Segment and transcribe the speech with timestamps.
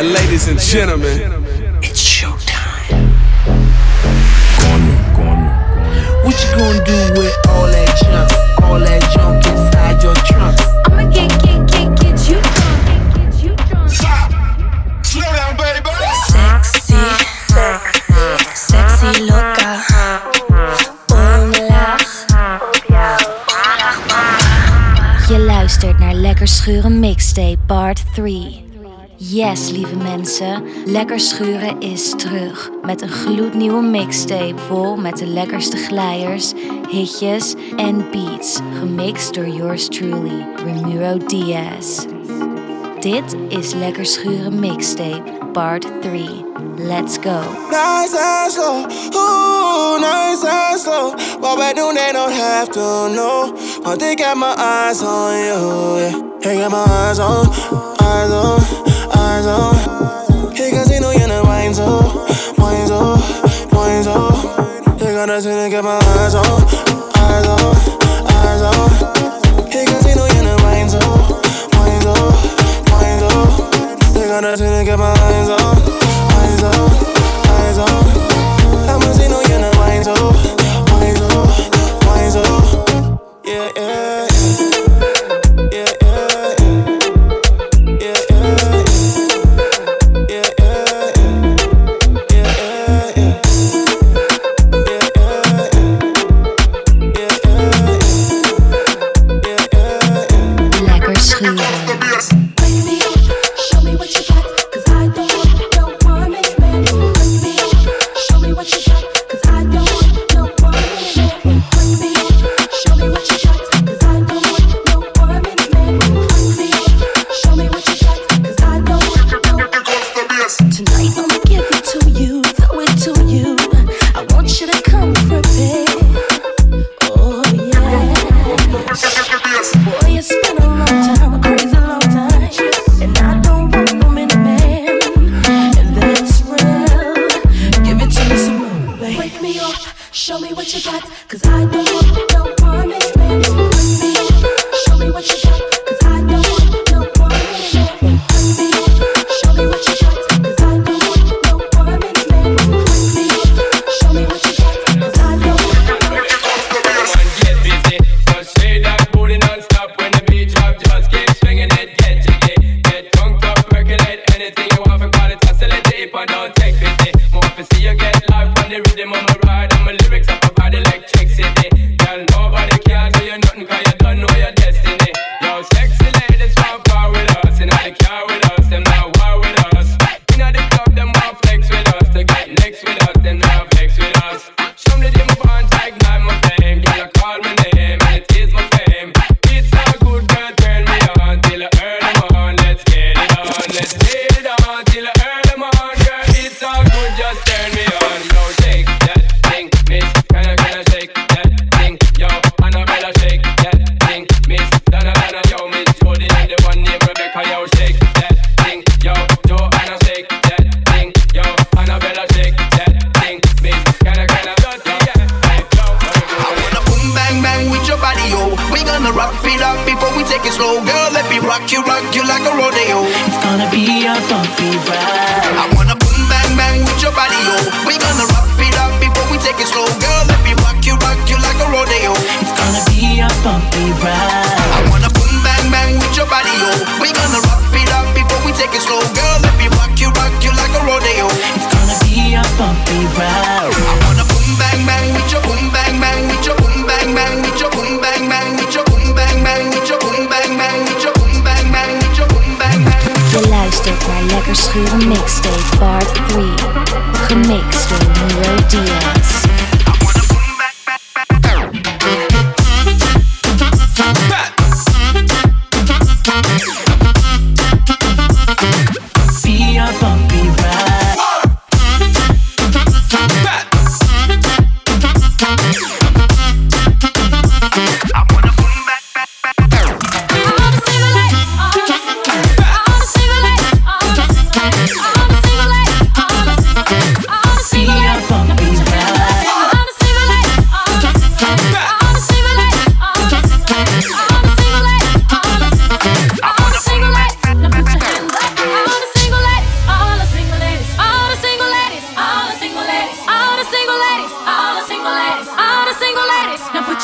[0.00, 1.20] And ladies and gentlemen,
[1.82, 3.12] it's showtime.
[4.56, 5.44] Going in, going
[6.24, 8.62] What you gonna do with all that junk?
[8.64, 10.56] All that junk inside your trunk?
[10.88, 12.40] I'ma get, get, get, get you
[13.68, 13.90] drunk.
[13.90, 14.32] Stop!
[15.04, 15.90] Slow down, baby!
[16.32, 16.96] Sexy,
[17.52, 18.00] sexy
[18.56, 19.82] sexy loca.
[21.12, 21.98] Ooh la.
[25.28, 28.59] Je luistert naar Lekker Schuren Mixtape Part 3.
[29.32, 32.70] Yes, lieve mensen, Lekker Schuren is terug.
[32.82, 36.52] Met een gloednieuwe mixtape vol met de lekkerste glijers,
[36.88, 38.58] hitjes en beats.
[38.78, 42.04] Gemixt door yours truly, Ramiro Diaz.
[43.00, 45.22] Dit is Lekker Schuren Mixtape,
[45.52, 46.44] part 3.
[46.76, 47.40] Let's go.
[47.70, 48.84] Nice and slow,
[49.14, 51.14] ooh, nice and slow.
[51.40, 53.52] What we they don't have to know.
[53.82, 56.38] But they got my eyes on you, yeah.
[56.40, 57.46] They got my eyes on,
[58.00, 58.89] eyes.
[59.40, 60.54] wine zone.
[60.54, 62.26] Hey, casino in the wine zone.
[62.58, 63.20] Wine zone,
[63.72, 64.34] wine zone.
[64.98, 66.44] You got nothing to get my eyes on.
[67.16, 67.76] Eyes on,
[68.28, 68.90] eyes on.
[69.70, 71.40] Hey, casino in the wine zone.
[71.72, 72.34] Wine zone,
[72.92, 74.20] wine zone.
[74.20, 75.79] You got nothing to get my eyes on.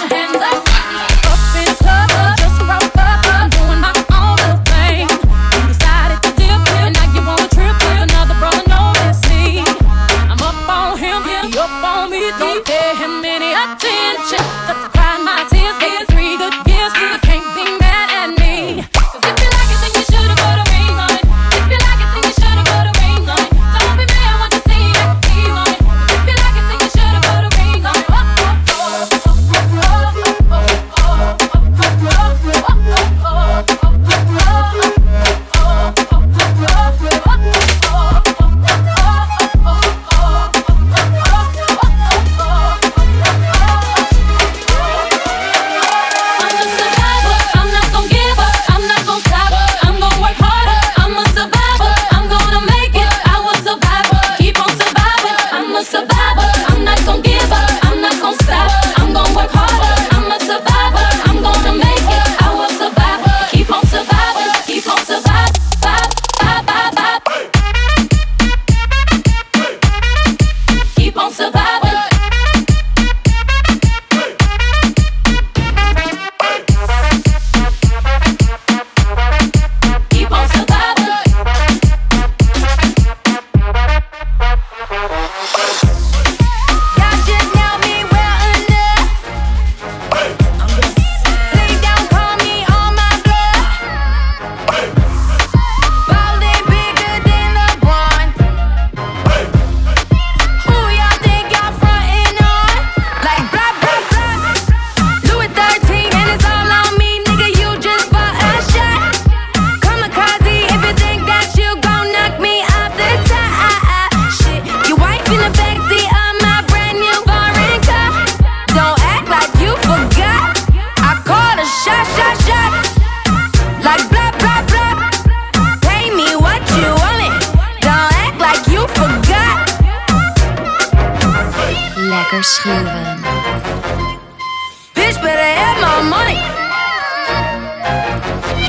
[0.01, 0.56] your hands up.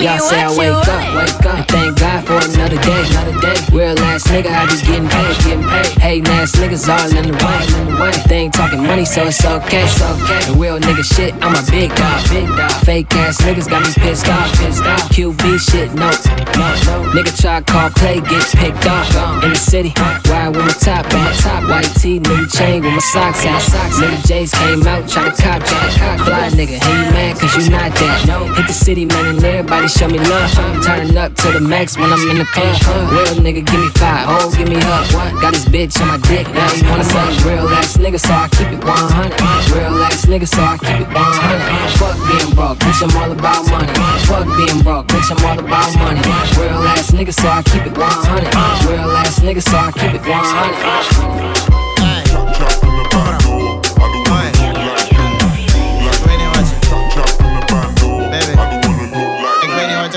[0.00, 0.18] yeah.
[0.18, 1.68] Say I wake up, wake up.
[1.68, 3.56] Thank God for another day, another day.
[3.72, 5.86] Real ass nigga, I be getting paid, getting paid.
[6.00, 8.12] Hating ass niggas all in the way, in the way.
[8.26, 10.40] They ain't talking money, so it's okay, it's okay.
[10.50, 12.72] The real nigga shit, I'm a big dog, big dog.
[12.84, 15.10] Fake ass niggas got me pissed off, pissed off.
[15.12, 16.08] QB shit, no,
[16.56, 16.96] no, no.
[17.12, 19.06] Nigga try call play, get picked off.
[19.44, 19.92] In the city,
[20.30, 21.68] ride with my top, on top.
[21.68, 23.62] White tee, new chain with my socks out.
[24.00, 26.20] Nigga J's came out, try to cop, cop.
[26.24, 28.26] Fly nigga, you mad cause you not that.
[28.26, 30.50] No, hit the city, man, and everybody show me love.
[30.84, 32.76] Turn up to the max when I'm in the club.
[33.10, 35.10] Real nigga, give me five, oh, give me up.
[35.42, 38.48] Got this bitch on my dick, now he wanna say real ass nigga, so I
[38.48, 39.40] keep it 100.
[39.74, 41.90] Real ass nigga, so I keep it 100.
[41.98, 43.92] Fuck being broke, bitch, I'm all about money.
[44.30, 46.22] Fuck being broke, bitch, I'm all about money.
[46.54, 48.54] Real ass nigga, so I keep it 100.
[48.86, 51.00] Real ass nigga, so I keep it 100.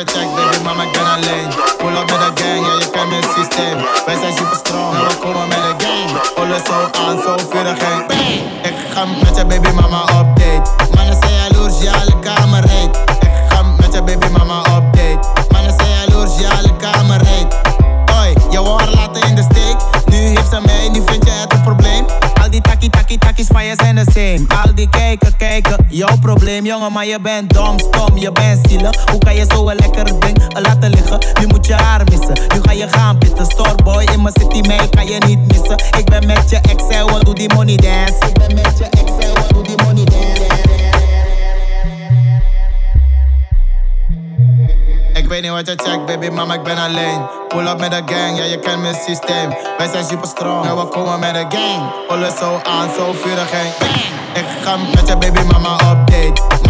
[0.05, 1.49] Checkt, baby, mama gonna alleen.
[1.77, 3.77] Pull up met de gang, ja, je kent mijn systeem.
[4.05, 6.37] Wij zijn super strong, en we komen met de gang.
[6.37, 8.27] Alles zo aan, zo vurig en bang.
[8.63, 10.71] Ik ga met je baby mama update.
[10.95, 11.93] Mannen zijn jaloers, ja,
[25.93, 29.09] jouw probleem, jongen, maar je bent dom, stom, je bent zielig.
[29.09, 31.25] Hoe kan je zo een lekker ding laten liggen?
[31.39, 33.45] Nu moet je haar missen, nu ga je gaan pitten.
[33.45, 35.77] Storeboy in mijn city, mij kan je niet missen.
[35.97, 36.83] Ik ben met je ex,
[37.23, 38.15] doe die money dance?
[38.27, 39.11] Ik ben met je ex,
[39.53, 40.52] doe die money dance?
[45.33, 47.27] Weet niet wat je checkt, baby, mama, ik ben alleen.
[47.47, 49.49] Pull up met de gang, ja, je kent mijn systeem.
[49.77, 51.91] Wij zijn super strong, en we komen met de gang.
[52.07, 53.95] Alles zo aan, zo vurig en bang.
[54.33, 56.62] Ik ga met je baby mama update.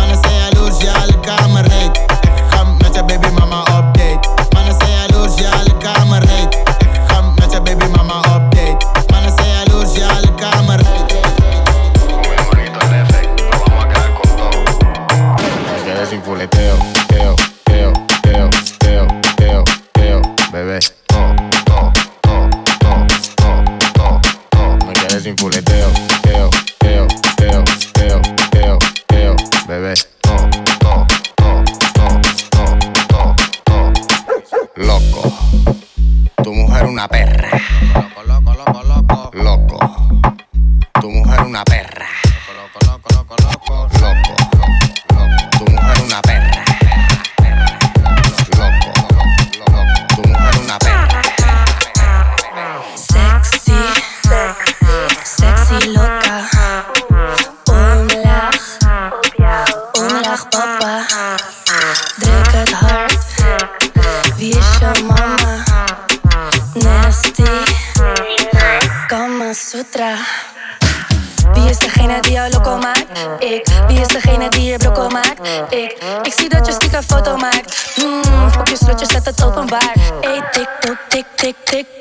[37.04, 37.33] Una perra.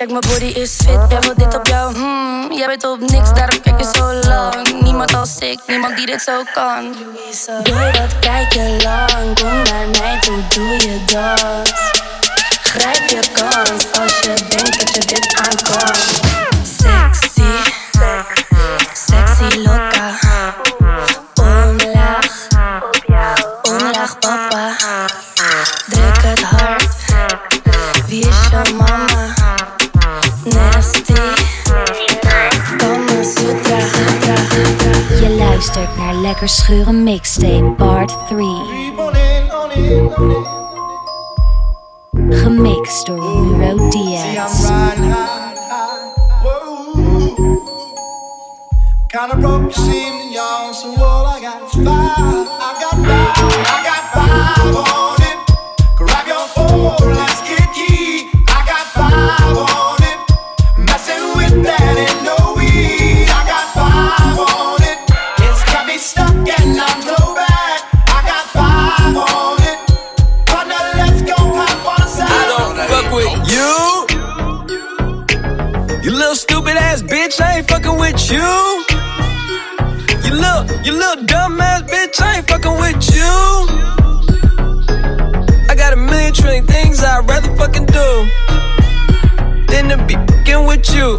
[0.02, 1.94] Kijk, mijn body is fit, jij wil dit op jou.
[1.94, 4.82] Hmm, jij bent op niks, daarom kijk je zo lang.
[4.82, 6.94] Niemand als ik, niemand die dit zo kan.
[7.62, 9.40] Boy, wat kijk je lang?
[9.40, 11.72] Kom naar mij toe, doe je dat?
[12.62, 16.21] Grijp je kans als je denkt dat je dit aan kan.
[36.32, 38.44] Lekker Schuren Mixtape Part 3.
[42.40, 44.64] Gemixt door Muro Diaz.
[49.10, 52.48] Kinda broke, you seem young, so all I got is five.
[52.48, 53.36] I got five,
[53.68, 55.11] I got five on
[77.32, 78.84] bitch, I ain't fucking with you.
[80.24, 83.22] You little, you little dumb ass bitch, I ain't fucking with you.
[85.68, 88.28] I got a million trillion things I'd rather fucking do
[89.68, 91.16] than to be fucking with you.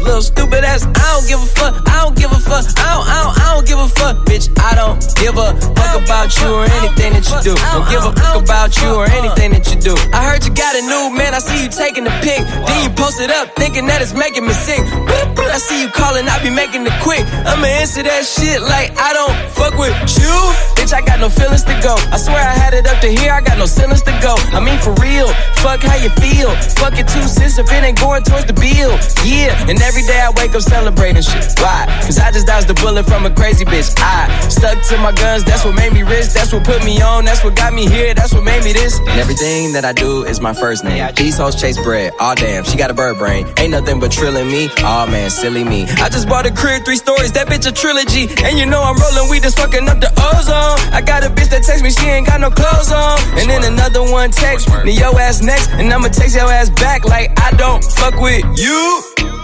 [0.00, 1.74] Little stupid ass, I don't give a fuck.
[1.88, 2.64] I don't give a fuck.
[2.80, 4.48] I don't, I don't, I don't give a fuck, bitch.
[4.58, 7.54] I don't give a fuck about you or anything that you do.
[7.70, 9.94] Don't give a fuck about you or anything that you do.
[10.12, 11.34] I heard you got a new man.
[11.34, 12.40] I see you taking the pic.
[12.40, 14.80] Then you post it up, thinking that it's making me sick.
[14.80, 17.26] I see you calling, I be making it quick.
[17.44, 20.34] I'ma answer that shit like I don't fuck with you.
[20.78, 21.94] Bitch, I got no feelings to go.
[22.10, 24.34] I swear I had it up to here, I got no feelings to go.
[24.56, 25.28] I mean, for real,
[25.60, 26.54] fuck how you feel.
[26.80, 28.94] Fuck it two cents if it ain't going towards the bill.
[29.26, 31.42] Yeah, and every day I wake up celebrating shit.
[31.58, 31.82] Why?
[32.06, 33.90] Cause I just dodged the bullet from a crazy bitch.
[33.98, 36.30] I stuck to my guns, that's what made me rich.
[36.30, 39.00] That's what put me on, that's what got me here, that's what made me this.
[39.00, 41.02] And everything that I do is my first name.
[41.16, 42.12] These hoes chase bread.
[42.20, 43.50] Aw, damn, she got a bird brain.
[43.58, 44.70] Ain't nothing but trilling me.
[44.78, 45.82] Aw, man, silly me.
[45.98, 48.30] I just bought a crib, three stories, that bitch a trilogy.
[48.46, 50.78] And you know I'm rolling weed, just fucking up the ozone.
[50.94, 53.18] I got a bitch that text me, she ain't got no clothes on.
[53.38, 55.70] And then another one text me, yo ass next.
[55.70, 59.39] And I'ma text your ass back like I don't fuck with you.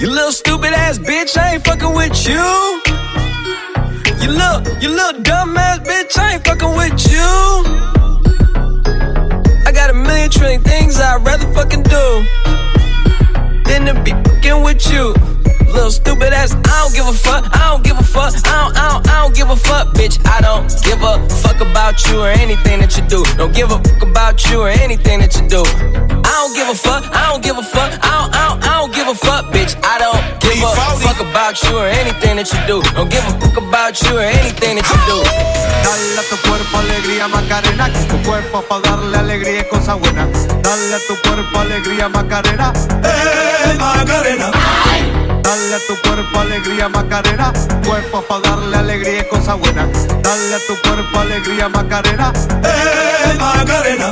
[0.00, 2.82] You little stupid ass bitch, I ain't fucking with you.
[4.22, 7.28] You look, you little dumb ass bitch, I ain't fucking with you.
[9.66, 12.24] I got a million trillion things I'd rather fucking do
[13.64, 15.37] than to be fucking with you.
[15.66, 18.76] Little stupid ass, I don't give a fuck, I don't give a fuck, I don't,
[18.76, 20.18] I don't, I don't give a fuck, bitch.
[20.26, 23.24] I don't give a fuck about you or anything that you do.
[23.36, 25.62] Don't give a fuck about you or anything that you do.
[26.24, 28.80] I don't give a fuck, I don't give a fuck, I don't, I don't, I
[28.80, 29.76] don't give a fuck, bitch.
[29.84, 30.70] I don't give a
[31.04, 32.82] fuck about you or anything that you do.
[32.94, 35.18] Don't give a fuck about you or anything that you do.
[35.84, 40.26] Dale a tu cuerpo alegría Macarena, que tu cuerpo para darle alegría y cosa buena.
[40.26, 42.72] Dale a tu cuerpo alegría Macarena,
[43.04, 44.50] eh Macarena.
[45.48, 49.86] Dale a tu cuerpo alegría Macarena, cuerpo para darle alegría y cosa buena.
[50.22, 54.10] Dale a tu cuerpo alegría Macarena, eh Macarena.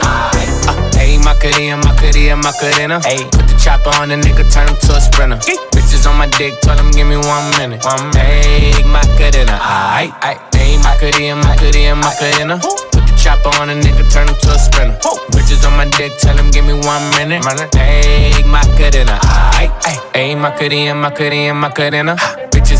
[0.99, 3.01] Ayy, Macarena, Macarena, Macarena.
[3.05, 5.37] Ayy, put the chopper on the nigga, turn him to a sprinter.
[5.73, 7.85] Bitches on my dick, tell him give me one minute.
[7.85, 9.61] One minute, Macarena.
[9.61, 10.41] Aight, aight.
[10.53, 12.61] Ayy, Macarena, Macarena, Macarena.
[13.27, 14.95] Chopper on a nigga, turn him to a sprinter.
[15.35, 17.43] Bitches on my dick, tell him give me one minute.
[17.75, 19.19] Ayy, Macarena.
[19.59, 20.01] Aight, aight.
[20.15, 22.15] Ayy, Macarena, Macarena, Macarena.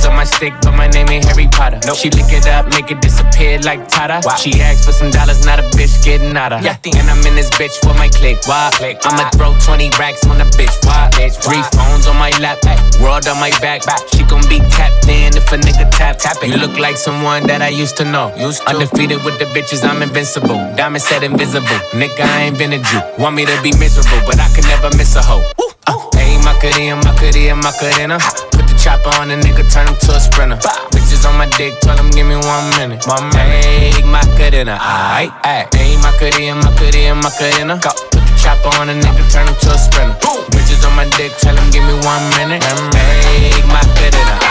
[0.05, 1.81] On my stick, but my name ain't Harry Potter.
[1.95, 4.21] She lick it up, make it disappear like Tata.
[4.37, 6.61] She asked for some dollars, not a bitch getting out of.
[6.61, 8.37] And I'm in this bitch with my click.
[8.47, 8.71] Why?
[8.75, 10.77] click I'ma throw 20 racks on a bitch.
[10.85, 11.09] Why?
[11.17, 11.41] bitch?
[11.43, 12.59] Three phones on my lap,
[13.01, 13.87] world on my back.
[13.87, 14.01] back.
[14.13, 16.19] She gon' be tapped in if a nigga tap.
[16.19, 16.49] tap it.
[16.49, 18.29] You look like someone that I used to know.
[18.67, 20.59] Undefeated with the bitches, I'm invincible.
[20.77, 21.81] Diamond said invisible.
[21.97, 23.01] Nigga, I ain't been a Jew.
[23.19, 25.76] Want me to be miserable, but I can never miss a hoe.
[25.87, 28.19] Uh, Ayy, Macarena, Macarena, Macarena.
[28.51, 30.57] Put the chopper on the nigga, turn him to a sprinter.
[30.91, 33.07] Bitches on my dick, tell him give me one minute.
[33.07, 33.65] One minute.
[33.65, 35.71] Ayy, Macarena, aight, aight.
[35.79, 37.75] Ayy, Macarena, Macarena, Macarena.
[37.79, 40.17] Put the chopper on a nigga, turn him to a sprinter.
[40.51, 42.63] Bitches on my dick, tell him give me one minute.
[42.63, 44.46] Ayy, Macarena, aight.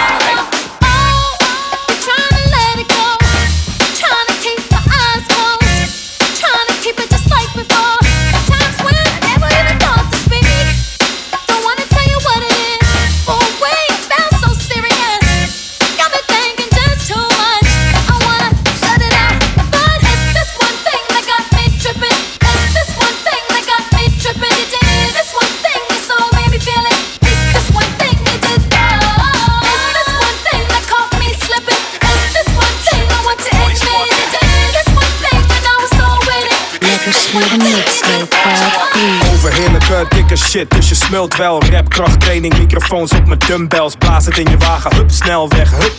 [41.33, 41.61] Wel.
[41.71, 43.95] Rap, kracht, training, microfoons op mijn dumbbells.
[43.95, 45.93] Blaas het in je wagen, hup, snel weg, hup.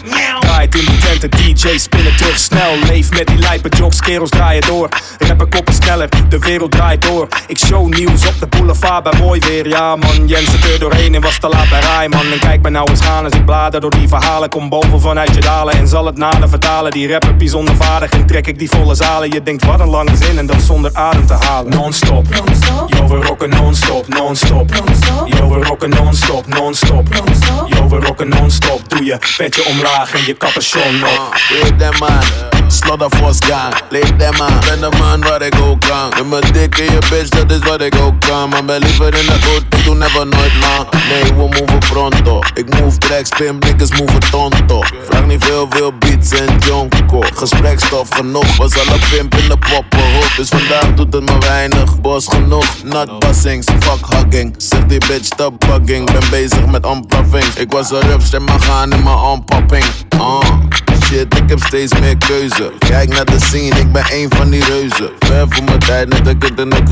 [0.67, 2.79] In de tent, de DJ spinnen terug snel.
[2.87, 4.89] Leef met die lijpe jocks, kerels draaien door.
[5.19, 7.29] Rappen koppen sneller, de wereld draait door.
[7.47, 9.69] Ik show nieuws op de boulevard bij mooi weer.
[9.69, 12.33] Ja man, Jens zit er doorheen en was te laat bij Rijman.
[12.33, 14.49] En kijk me nou eens gaan als ik blader door die verhalen.
[14.49, 16.91] Kom boven vanuit je dalen en zal het nader vertalen.
[16.91, 19.31] Die rapper bijzonder vaardig en trek ik die volle zalen.
[19.31, 21.71] Je denkt wat een lange zin en dat zonder adem te halen.
[21.71, 22.27] Non-stop,
[22.87, 24.71] yo we rocken non-stop, non-stop.
[25.25, 27.09] Yo we rocken non-stop, non-stop.
[27.67, 28.89] Yo we rocken non-stop.
[28.89, 31.35] Doe je petje omlaag en je op.
[31.51, 32.23] Leef dem man,
[32.69, 33.75] slaughter force gang.
[33.91, 36.09] Leef dem man, ben de man waar ik ook kan.
[36.09, 38.49] Met mijn dik in je bitch, dat is wat ik ook kan.
[38.49, 40.87] Maar ben liever in de hood, ik doe never nooit lang.
[41.09, 42.41] Nee, we move pronto.
[42.55, 44.83] Ik move tracks, pimp, niggas move tonto.
[45.09, 47.23] Vraag niet veel, veel beats en jonko.
[47.35, 50.37] Gesprekstof genoeg, was alle pimp in de poppenhoek.
[50.37, 52.67] Dus vandaag doet het me weinig, bos genoeg.
[52.85, 54.55] Not passings, fuck hugging.
[54.59, 56.11] Zeg die bitch stop bugging.
[56.13, 57.55] Ben bezig met unpuffing.
[57.55, 59.85] Ik was een rupster, maar gaan in mijn unpopping.
[60.15, 60.36] Uh.
[61.05, 62.73] Shit, ik heb steeds meer keuze.
[62.79, 65.11] Kijk naar de scene, ik ben een van die reuzen.
[65.19, 66.83] Ver voor mijn tijd, net een kind in de.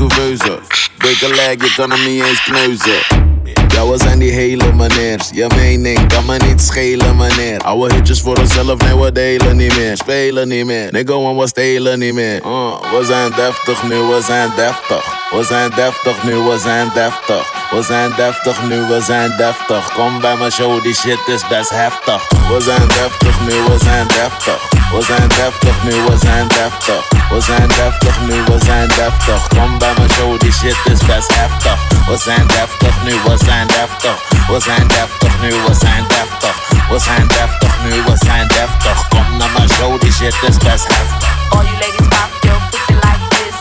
[0.97, 3.25] Break a leg, je kan hem niet eens kneuzen.
[3.67, 5.29] Ja, we zijn die hele meneers.
[5.33, 7.59] Je mening kan me niet schelen, meneer.
[7.59, 9.97] Oude hitjes voor onszelf, nee, we delen niet meer.
[9.97, 12.41] Spelen niet meer, nigga, want we stelen niet meer.
[12.45, 15.29] Uh, we zijn deftig nu, we zijn deftig.
[15.31, 17.64] We zijn deftig nu, we zijn deftig.
[17.75, 19.91] We zijn deftig nu, we zijn deftig.
[19.93, 22.27] Kom bij mijn show, die shit is best heftig.
[22.29, 24.59] We zijn deftig nu, we zijn deftig.
[24.91, 27.07] We zijn deftig nu, we zijn deftig.
[27.29, 29.47] We zijn deftig nu, we zijn deftig.
[29.47, 31.77] Kom bij mijn show, die shit is best heftig.
[32.07, 34.17] We zijn deftig nu, we zijn deftig.
[34.47, 36.55] We zijn deftig nu, we zijn deftig.
[36.89, 39.07] We zijn deftig nu, we zijn deftig.
[39.07, 41.29] Kom naar mijn show, die shit is best heftig.
[41.49, 43.55] All you ladies pop your pussy like this.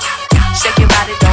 [0.61, 1.24] Shake your body,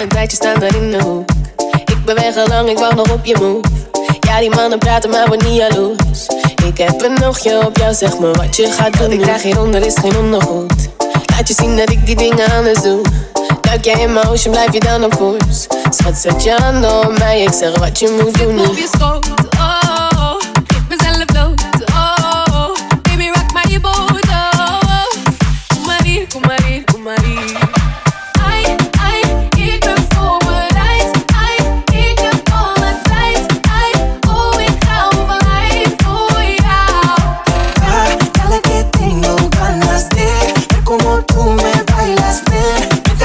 [0.00, 1.30] al een tijdje staan daar in de hoek.
[1.84, 3.68] Ik beweeg al lang, ik wacht nog op je move.
[4.20, 6.26] Ja, die mannen praten, maar word niet jaloers.
[6.66, 9.10] Ik heb een oogje op jou, zeg me wat je gaat doen.
[9.12, 10.88] Ik draag geen onder, is geen ondergoed.
[11.26, 13.00] Laat je zien dat ik die dingen anders doe.
[13.60, 15.66] Duik jij in mijn ocean, blijf je dan op koers.
[15.90, 18.62] Schat, zet je handen op mij, ik zeg wat je moet doen nu.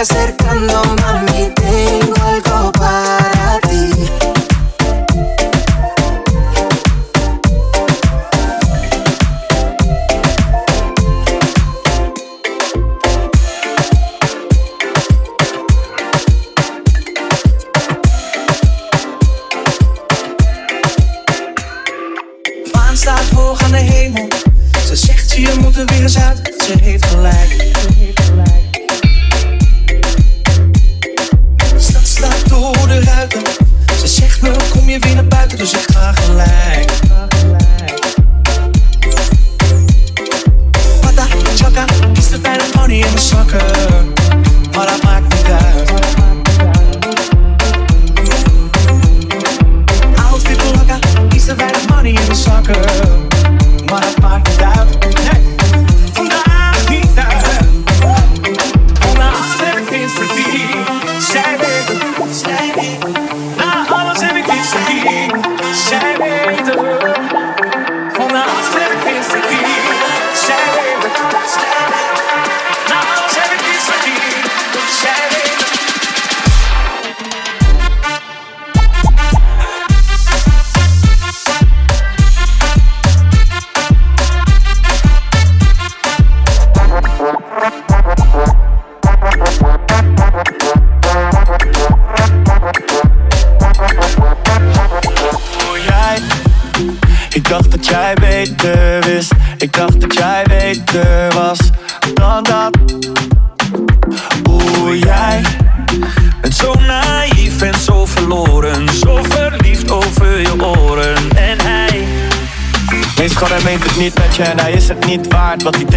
[0.06, 0.84] Acercando,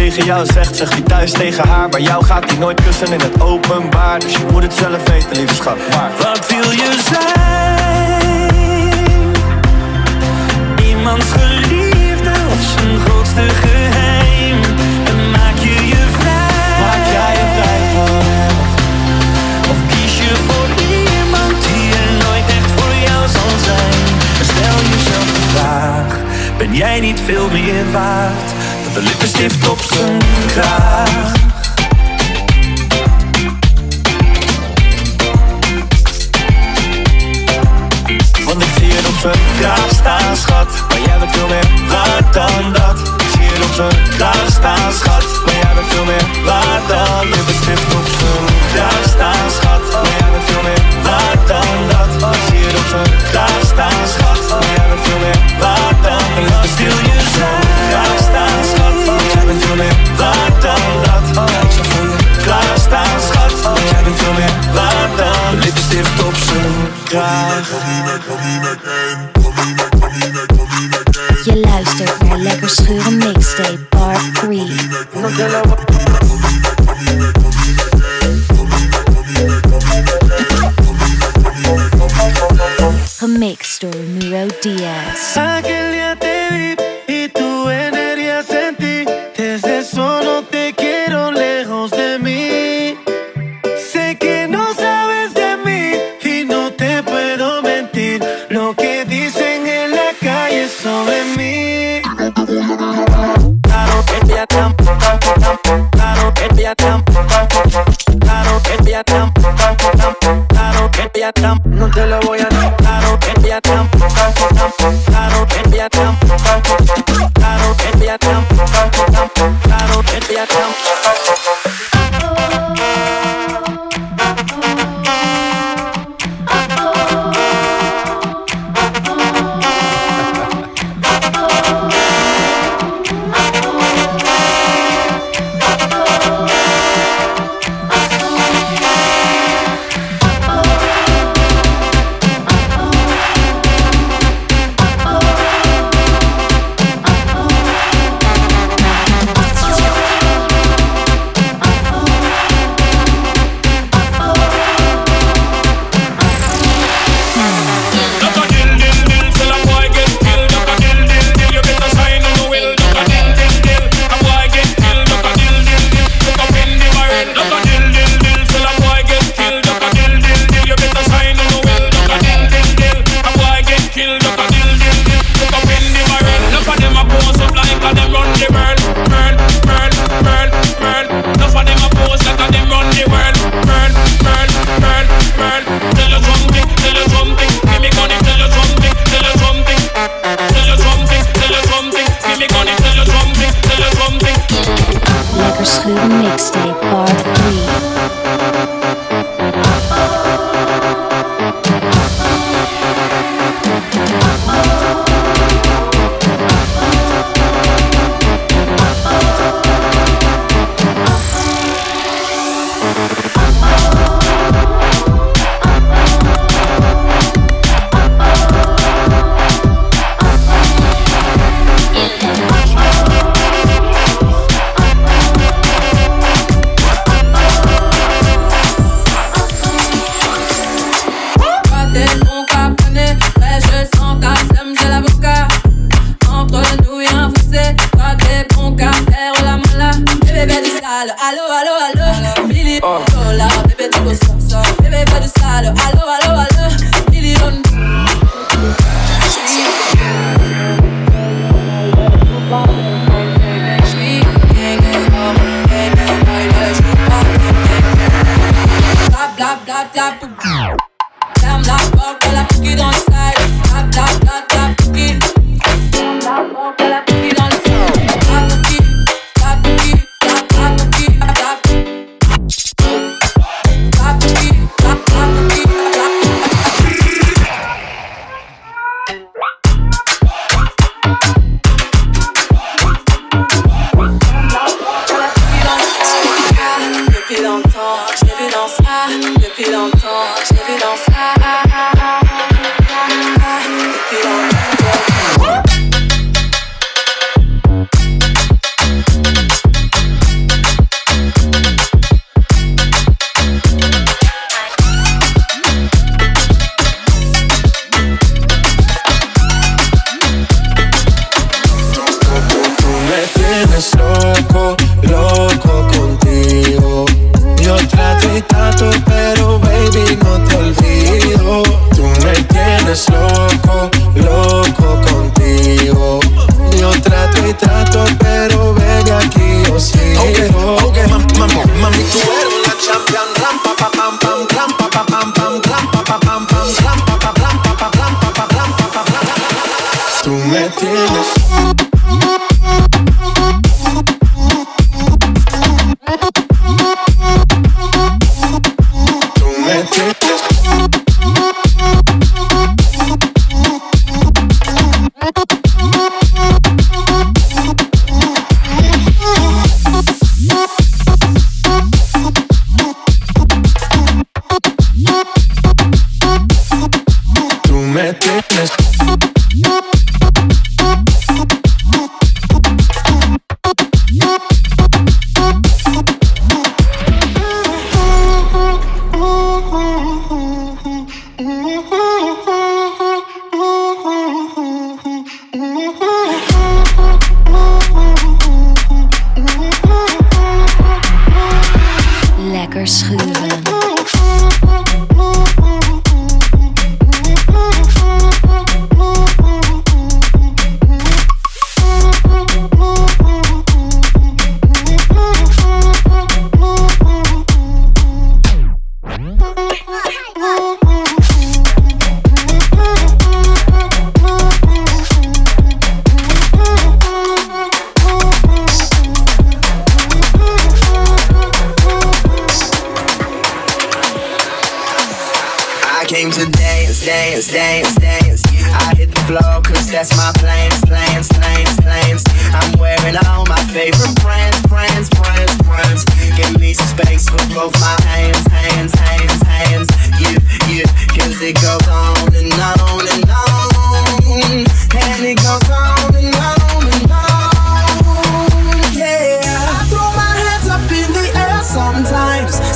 [0.09, 1.89] tegen jou zegt, zegt hij thuis tegen haar.
[1.89, 4.19] Maar jou gaat hij nooit kussen in het openbaar.
[4.19, 5.08] Dus je moet het zelf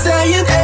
[0.04, 0.63] saying,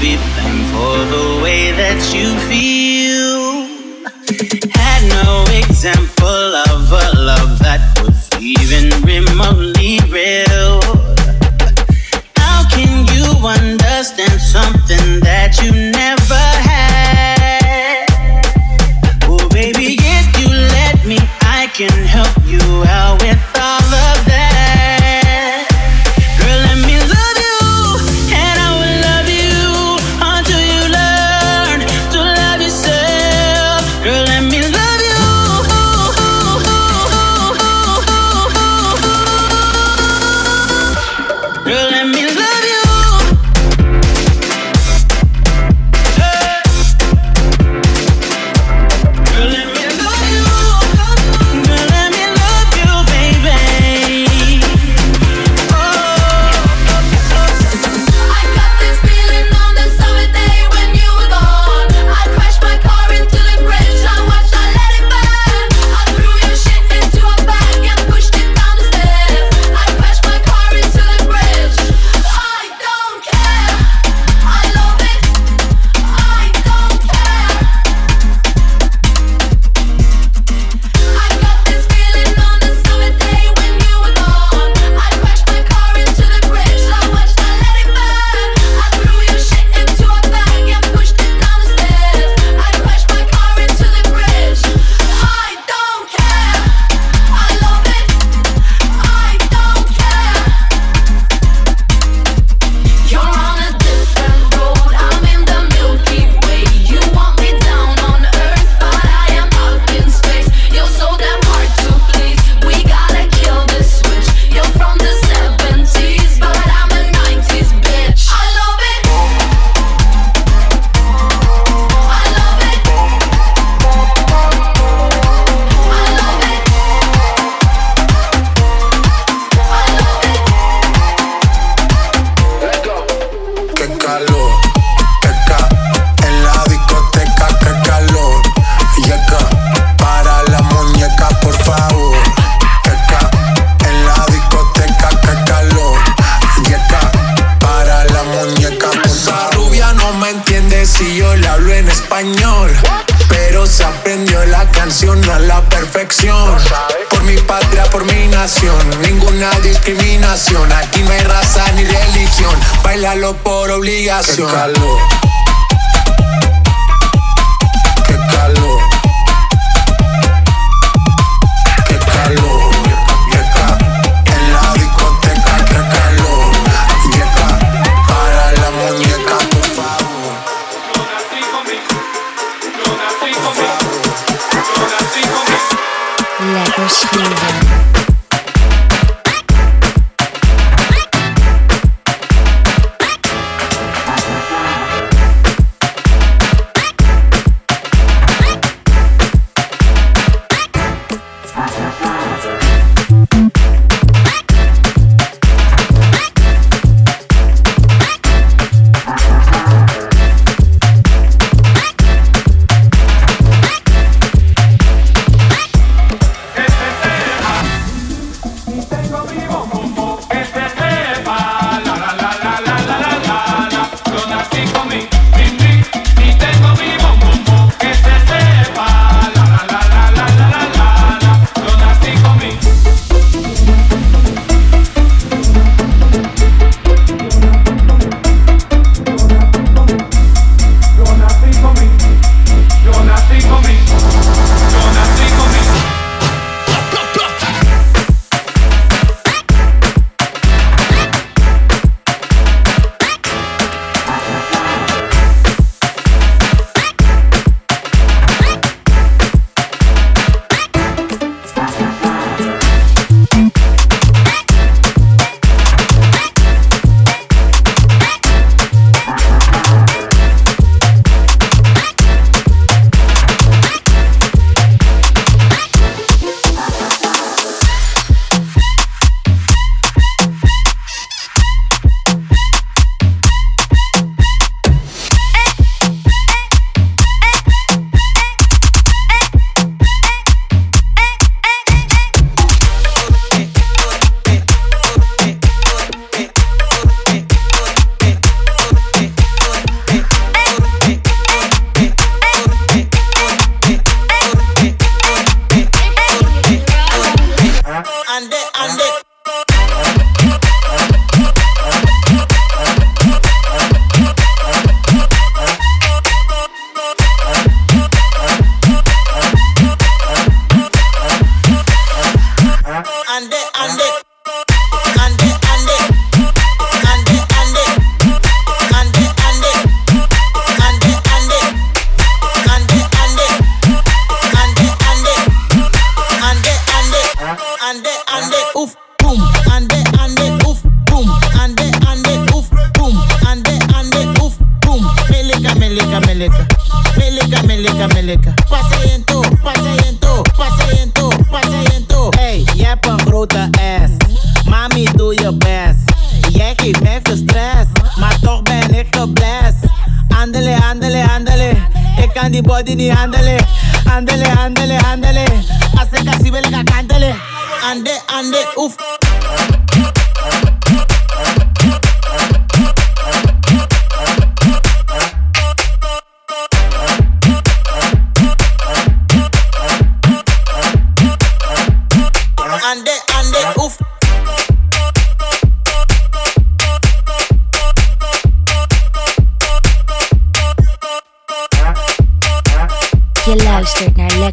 [0.00, 2.67] be blamed for the way that you feel.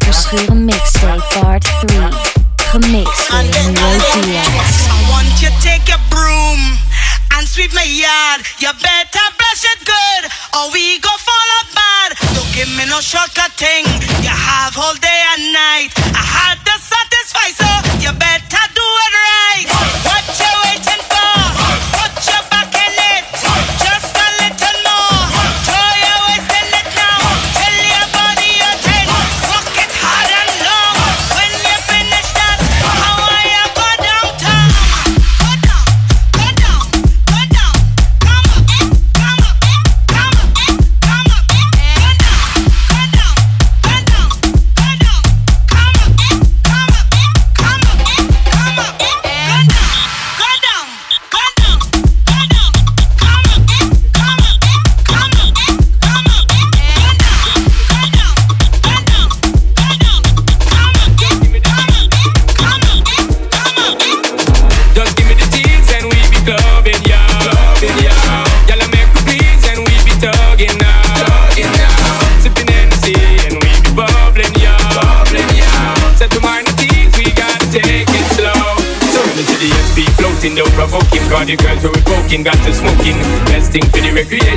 [0.06, 2.08] verschuren mixtape part 3.
[2.70, 4.86] Gemixt door Nero Diaz.
[4.86, 6.60] I want you take a broom
[7.36, 8.40] and sweep my yard.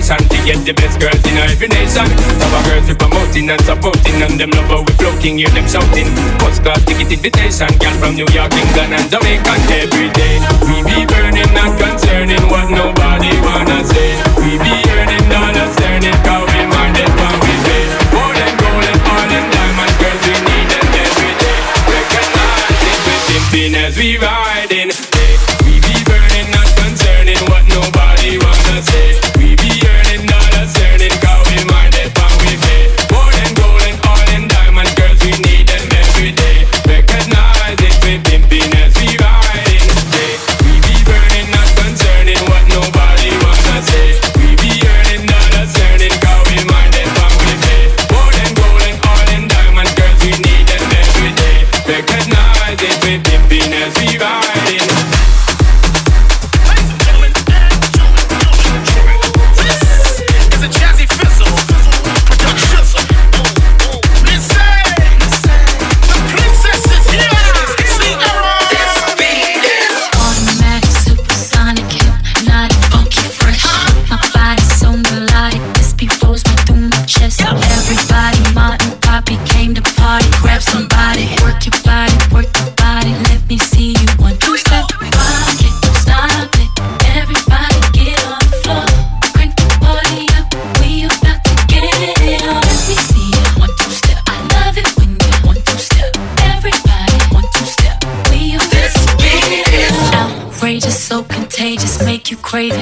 [0.10, 2.06] Recreation to get the best girls in every nation.
[2.42, 6.10] Our girls we promoting and supporting and them love how we floating, hear them shouting.
[6.42, 10.42] First class ticket invitation, girl from New York, England and Jamaica every day.
[10.66, 14.18] We be burning, not concerning what nobody wanna say.
[14.42, 17.86] We be earning dollars, turning, cause we minded what we pay.
[18.14, 21.60] More than gold and all them diamonds, girls we need them every day.
[21.86, 23.00] Recognize it,
[23.30, 24.59] pimping as we riding.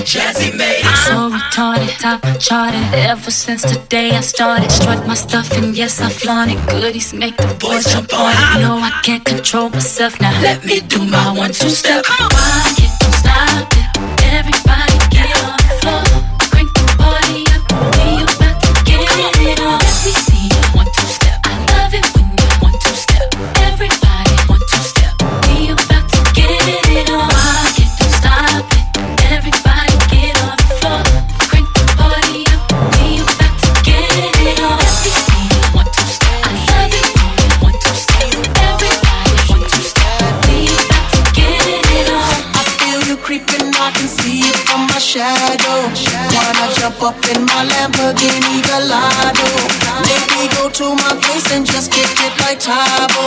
[0.07, 0.97] Jazzy made it.
[1.05, 2.81] So retarded, top charted.
[2.93, 6.59] Ever since the day I started, strut my stuff and yes I flaunt it.
[6.69, 8.61] Goodies make the boys jump on it.
[8.61, 10.31] No, I can't control myself now.
[10.41, 12.05] Let me do my one two step.
[12.07, 14.23] Rock it, don't stop it.
[14.31, 14.86] Everybody
[47.07, 49.47] up in my Lamborghini Gallardo?
[50.03, 53.25] Maybe go to my place and just kick it like Tae Bo.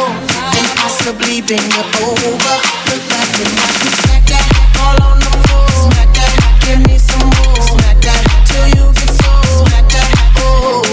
[0.56, 2.56] And possibly bend you over.
[2.88, 3.66] Look back and me
[4.04, 4.48] smack that
[4.84, 5.68] all on the floor.
[5.84, 7.56] Smack that, give me some more.
[7.72, 8.22] Smack that
[8.52, 9.32] till you get so.
[9.64, 10.10] Smack that,
[10.44, 10.84] oh.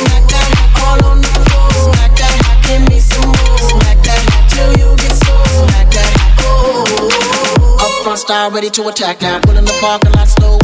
[0.00, 0.48] Smack that
[0.88, 1.68] all on the floor.
[1.84, 3.60] Smack that, give me some more.
[3.76, 5.34] Smack that till you get so.
[5.68, 6.12] Smack that,
[6.48, 7.84] oh.
[7.84, 9.38] Up front, style ready to attack now.
[9.40, 10.61] Pulling the parking lot slow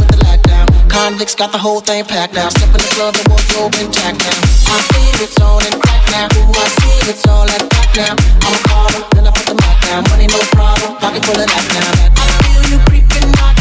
[0.89, 2.49] Konvicts got the whole thing packed now.
[2.49, 4.37] Step in the club, the wardrobe intact now.
[4.73, 6.27] My favorite's on and crack now.
[6.33, 8.13] Ooh, I see it's all at back now.
[8.17, 10.03] I'm a caller, then I put the Mac down.
[10.09, 12.17] Money no problem, pocket full of that now.
[12.17, 13.58] I feel you creeping, I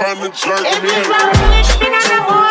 [0.00, 2.49] she tryna jerk me.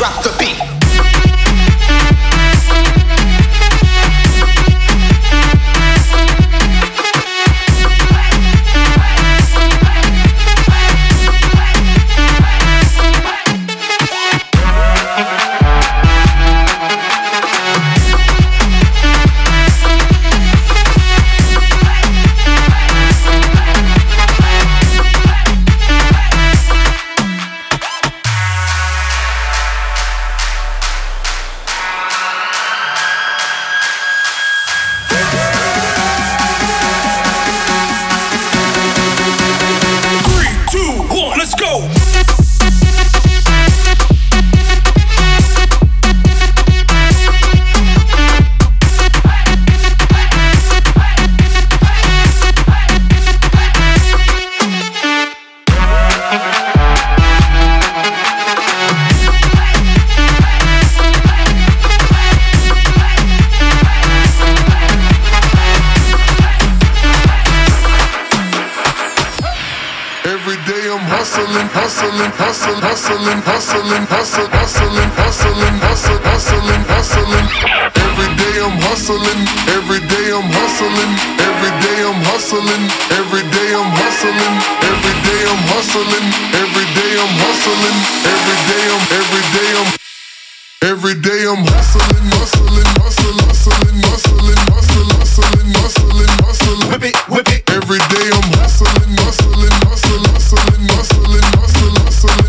[0.00, 0.29] Drop, the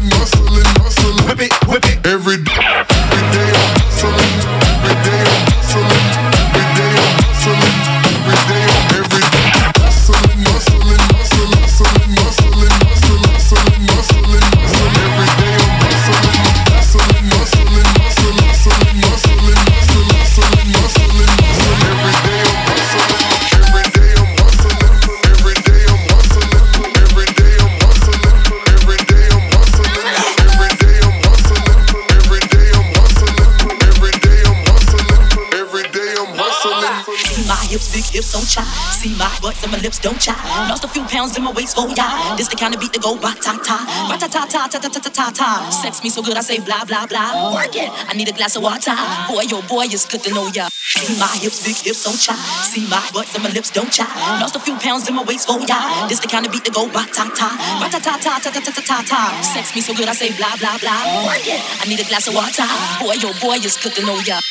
[0.01, 0.60] Muscle.
[41.21, 42.35] Pounds in my waist for ya.
[42.35, 43.77] This the kind of beat that go ba ta ta,
[44.09, 45.49] ba ta ta ta ta ta ta ta ta.
[45.69, 47.53] Sex me so good I say blah blah blah.
[47.53, 47.89] Work it.
[48.09, 48.95] I need a glass of water.
[49.29, 50.65] Boy, yo, boy, it's good to know ya.
[50.73, 52.41] See my hips, big hips on chop.
[52.65, 54.09] See my butts and my lips don't chop.
[54.41, 56.07] Lost a few pounds in my waist for ya.
[56.09, 58.49] This the kind of beat that go ba ta ta, ba ta ta ta ta
[58.49, 59.21] ta ta ta ta.
[59.45, 61.29] Sex me so good I say blah blah blah.
[61.29, 61.61] Work it.
[61.81, 62.65] I need a glass of water.
[62.97, 64.41] Boy, yo, boy, it's good to know ya.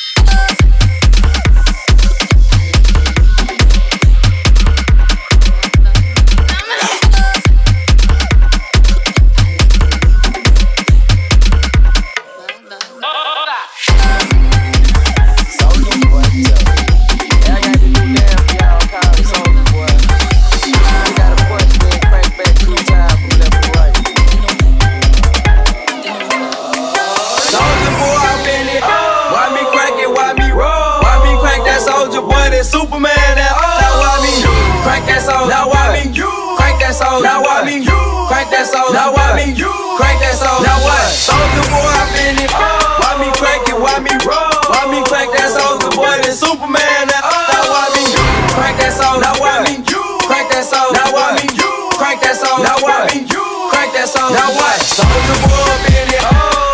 [37.21, 37.29] soul.
[37.29, 37.63] Now what?
[37.63, 38.01] I mean you.
[38.27, 38.89] Crank that soul.
[38.93, 39.33] Now what?
[39.33, 39.69] I mean you.
[39.97, 40.57] Crank that soul.
[40.65, 41.05] Now what?
[41.05, 42.49] Soulja boy, I been it.
[42.49, 42.97] Oh.
[42.97, 43.77] Why me crank it?
[43.77, 44.49] Why me roll?
[44.69, 46.09] Why me crank that Soulja boy?
[46.25, 47.05] Then Superman.
[47.09, 47.69] Now oh.
[47.69, 47.85] what?
[47.85, 48.25] I mean you.
[48.57, 49.21] Crank that soul.
[49.21, 49.53] Now what?
[49.53, 50.01] I mean you.
[50.25, 50.89] Crank that soul.
[50.95, 51.29] Now what?
[51.29, 51.71] I mean you.
[51.99, 52.57] Crank that soul.
[52.65, 52.97] Now what?
[52.97, 53.45] I mean you.
[53.69, 54.29] Crank that soul.
[54.33, 54.77] Now what?
[54.81, 56.17] Soulja boy, I been oh.
[56.17, 56.25] it.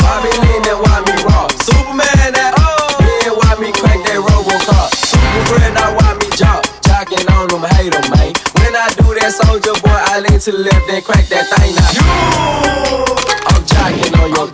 [0.04, 1.50] Why me lean and why me roll?
[1.60, 2.32] Superman.
[2.34, 2.56] Now
[3.60, 4.94] me crank that Robocop.
[4.96, 6.62] Super friend, I why me jump.
[6.86, 8.32] Jocking on them, hate man.
[8.62, 9.74] When I do that soldier
[10.08, 11.92] I lean to the left, then crack that thing now.
[13.52, 14.52] I'm jocking on you, I'm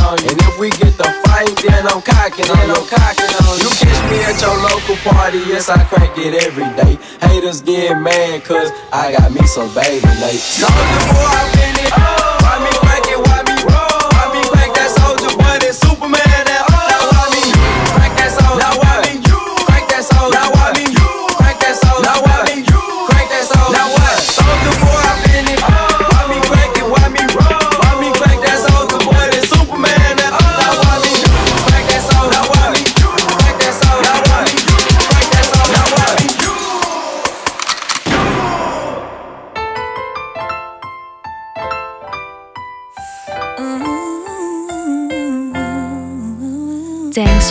[0.00, 0.32] on you.
[0.32, 3.68] And if we get the fight, then I'm cocking on you, cocking on you.
[3.84, 6.96] Catch me at your local party, yes, I crack it every day.
[7.20, 10.40] Haters get mad, cause I got me some baby late.
[10.40, 11.92] Soulja boy, I'm in it.
[12.40, 13.13] Why me crack it,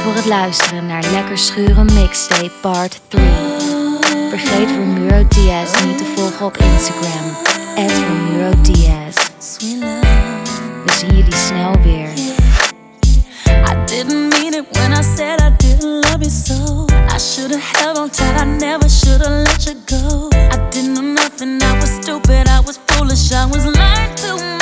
[0.03, 3.23] voor het luisteren naar Lekker Schuren Mixtape Part 3.
[4.29, 7.35] Vergeet Romero Diaz niet te volgen op Instagram.
[7.75, 9.15] At Romero Diaz.
[10.85, 12.09] We zien jullie snel weer.
[13.47, 16.85] I didn't mean it when I said I didn't love you so.
[17.15, 20.27] I should've held on tight, I never should've let you go.
[20.31, 24.52] I didn't know nothing, I was stupid, I was foolish, I was lying to